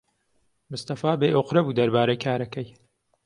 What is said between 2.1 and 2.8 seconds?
کارەکەی.